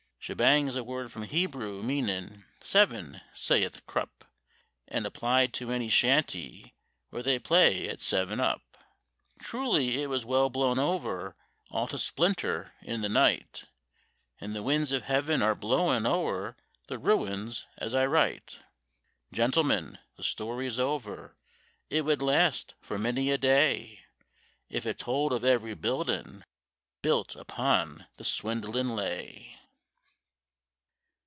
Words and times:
_(Shebang's 0.23 0.75
a 0.75 0.83
word 0.83 1.11
from 1.11 1.23
Hebrew, 1.23 1.81
meanin' 1.81 2.45
Seven, 2.59 3.21
sayeth 3.33 3.83
Krupp, 3.87 4.23
And 4.87 5.07
applied 5.07 5.51
to 5.55 5.71
any 5.71 5.89
shanty 5.89 6.75
where 7.09 7.23
they 7.23 7.39
play 7.39 7.89
at 7.89 8.03
seven 8.03 8.39
up.) 8.39 8.77
"Truly 9.39 9.99
it 10.03 10.09
was 10.11 10.23
well 10.23 10.51
blown 10.51 10.77
over 10.77 11.35
all 11.71 11.87
to 11.87 11.95
splinders 11.97 12.69
in 12.83 13.01
the 13.01 13.09
night, 13.09 13.63
And 14.39 14.55
the 14.55 14.61
winds 14.61 14.91
of 14.91 15.05
heaven 15.05 15.41
are 15.41 15.55
blowing 15.55 16.05
o'er 16.05 16.55
the 16.85 16.99
ruins 16.99 17.65
as 17.79 17.95
I 17.95 18.05
write." 18.05 18.59
Gentlemen, 19.33 19.97
the 20.17 20.23
story's 20.23 20.77
over. 20.77 21.35
It 21.89 22.05
would 22.05 22.21
last 22.21 22.75
for 22.79 22.99
many 22.99 23.31
a 23.31 23.39
day 23.39 24.05
If 24.69 24.85
it 24.85 24.99
told 24.99 25.33
of 25.33 25.43
every 25.43 25.73
buildin' 25.73 26.45
built 27.01 27.35
upon 27.35 28.05
the 28.17 28.23
swindlin' 28.23 28.95
lay. 28.95 29.57